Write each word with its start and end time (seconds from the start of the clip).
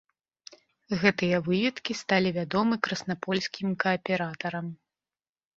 Гэтыя 1.01 1.41
выведкі 1.49 1.97
сталі 2.01 2.29
вядомы 2.39 2.75
краснапольскім 2.87 3.77
кааператарам. 3.85 4.67